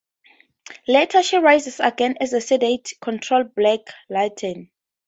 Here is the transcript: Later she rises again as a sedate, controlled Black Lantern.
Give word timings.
Later 0.87 1.21
she 1.21 1.37
rises 1.37 1.79
again 1.79 2.17
as 2.19 2.33
a 2.33 2.41
sedate, 2.41 2.91
controlled 3.01 3.53
Black 3.53 3.81
Lantern. 4.09 4.71